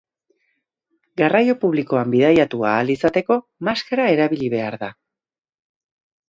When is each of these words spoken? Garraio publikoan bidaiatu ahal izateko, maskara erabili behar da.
Garraio 1.21 1.55
publikoan 1.63 2.09
bidaiatu 2.15 2.63
ahal 2.71 2.89
izateko, 2.95 3.37
maskara 3.69 4.09
erabili 4.15 4.49
behar 4.55 4.79
da. 4.87 4.91